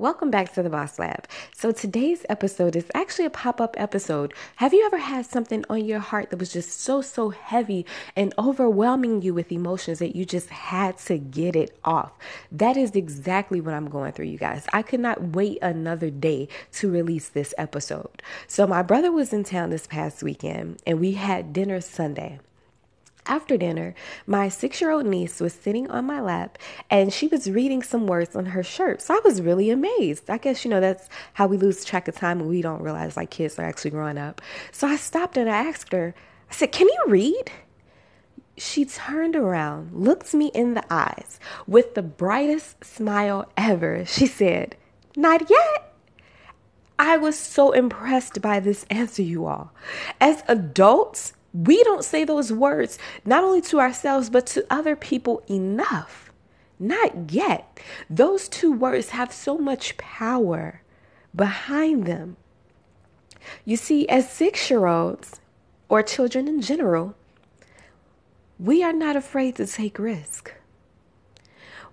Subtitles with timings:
[0.00, 1.28] Welcome back to the Boss Lab.
[1.54, 4.32] So, today's episode is actually a pop up episode.
[4.56, 7.84] Have you ever had something on your heart that was just so, so heavy
[8.16, 12.12] and overwhelming you with emotions that you just had to get it off?
[12.50, 14.66] That is exactly what I'm going through, you guys.
[14.72, 18.22] I could not wait another day to release this episode.
[18.46, 22.40] So, my brother was in town this past weekend and we had dinner Sunday.
[23.30, 23.94] After dinner,
[24.26, 26.58] my six year old niece was sitting on my lap
[26.90, 29.00] and she was reading some words on her shirt.
[29.00, 30.28] So I was really amazed.
[30.28, 33.16] I guess, you know, that's how we lose track of time when we don't realize
[33.16, 34.40] like kids are actually growing up.
[34.72, 36.12] So I stopped and I asked her,
[36.50, 37.52] I said, Can you read?
[38.56, 41.38] She turned around, looked me in the eyes
[41.68, 44.04] with the brightest smile ever.
[44.06, 44.74] She said,
[45.14, 45.94] Not yet.
[46.98, 49.70] I was so impressed by this answer, you all.
[50.20, 55.42] As adults, we don't say those words not only to ourselves, but to other people
[55.48, 56.30] enough.
[56.78, 57.78] Not yet.
[58.08, 60.82] Those two words have so much power
[61.34, 62.36] behind them.
[63.64, 65.40] You see, as six year olds
[65.88, 67.14] or children in general,
[68.58, 70.54] we are not afraid to take risk.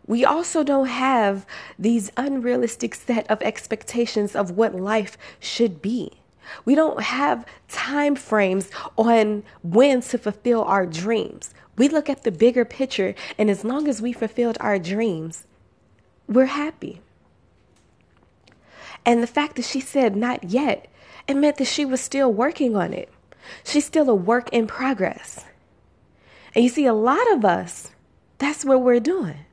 [0.05, 1.45] We also don't have
[1.77, 6.21] these unrealistic set of expectations of what life should be.
[6.65, 11.53] We don't have time frames on when to fulfill our dreams.
[11.77, 15.45] We look at the bigger picture, and as long as we fulfilled our dreams,
[16.27, 17.01] we're happy.
[19.05, 20.87] And the fact that she said not yet,
[21.27, 23.09] it meant that she was still working on it.
[23.63, 25.45] She's still a work in progress.
[26.53, 27.91] And you see, a lot of us,
[28.37, 29.45] that's what we're doing.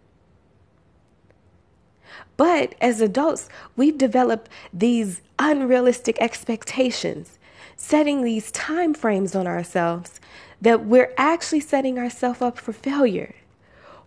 [2.37, 7.39] But as adults, we've developed these unrealistic expectations,
[7.77, 10.21] setting these time frames on ourselves
[10.61, 13.35] that we're actually setting ourselves up for failure.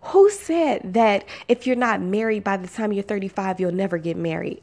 [0.01, 4.17] Who said that if you're not married by the time you're 35, you'll never get
[4.17, 4.61] married?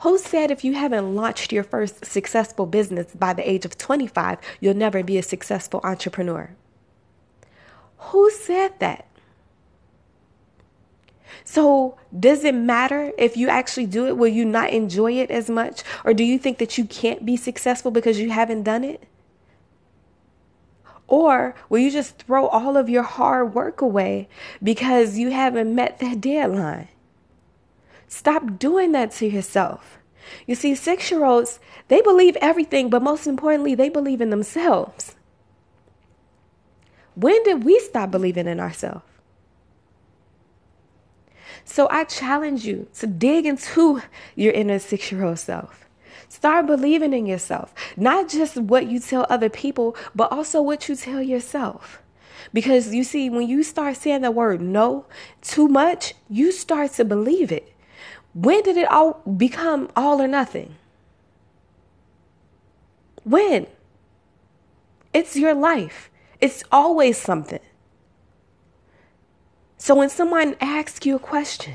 [0.00, 4.38] Who said if you haven't launched your first successful business by the age of 25,
[4.60, 6.50] you'll never be a successful entrepreneur?
[7.98, 9.06] Who said that?
[11.44, 14.16] So, does it matter if you actually do it?
[14.16, 15.82] Will you not enjoy it as much?
[16.04, 19.04] Or do you think that you can't be successful because you haven't done it?
[21.06, 24.28] Or will you just throw all of your hard work away
[24.62, 26.88] because you haven't met that deadline?
[28.08, 29.98] Stop doing that to yourself.
[30.46, 31.58] You see, six year olds,
[31.88, 35.16] they believe everything, but most importantly, they believe in themselves.
[37.14, 39.04] When did we stop believing in ourselves?
[41.64, 44.02] So I challenge you to dig into
[44.36, 45.84] your inner six year old self.
[46.28, 50.96] Start believing in yourself, not just what you tell other people, but also what you
[50.96, 52.02] tell yourself.
[52.52, 55.06] Because you see, when you start saying the word no
[55.42, 57.72] too much, you start to believe it.
[58.34, 60.74] When did it all become all or nothing?
[63.22, 63.66] When?
[65.12, 66.10] It's your life.
[66.40, 67.60] It's always something.
[69.84, 71.74] So when someone asks you a question,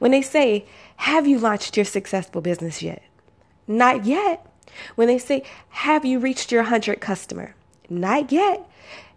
[0.00, 0.66] when they say,
[0.96, 3.02] Have you launched your successful business yet?
[3.66, 4.46] Not yet.
[4.96, 7.54] When they say, Have you reached your 100 customer?
[7.88, 8.68] Not yet.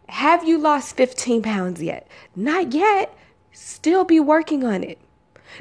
[0.08, 2.08] Have you lost 15 pounds yet?
[2.34, 3.14] Not yet.
[3.52, 4.98] Still be working on it.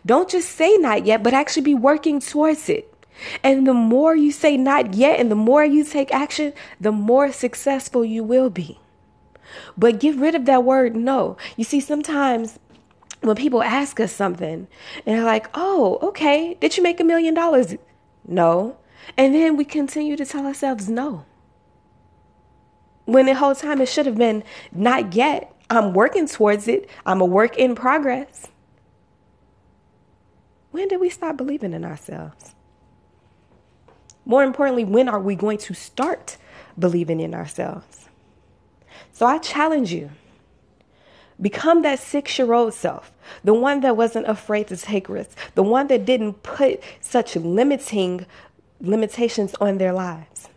[0.06, 2.94] Don't just say not yet, but actually be working towards it.
[3.42, 7.32] And the more you say not yet and the more you take action, the more
[7.32, 8.78] successful you will be.
[9.76, 11.36] But get rid of that word no.
[11.56, 12.58] You see, sometimes
[13.20, 14.66] when people ask us something
[15.06, 17.74] and they're like, oh, okay, did you make a million dollars?
[18.26, 18.76] No.
[19.16, 21.24] And then we continue to tell ourselves no.
[23.04, 25.54] When the whole time it should have been not yet.
[25.68, 26.88] I'm working towards it.
[27.06, 28.48] I'm a work in progress.
[30.72, 32.54] When did we stop believing in ourselves?
[34.24, 36.36] More importantly, when are we going to start
[36.78, 38.08] believing in ourselves?
[39.12, 40.10] So I challenge you
[41.40, 43.12] become that six year old self,
[43.44, 48.26] the one that wasn't afraid to take risks, the one that didn't put such limiting
[48.80, 50.48] limitations on their lives.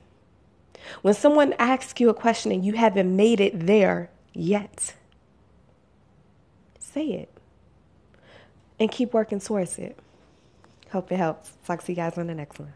[1.02, 4.94] When someone asks you a question and you haven't made it there yet,
[6.80, 7.34] say it
[8.80, 9.98] and keep working towards it.
[10.92, 11.54] Hope it helps.
[11.66, 12.74] Talk to you guys on the next one.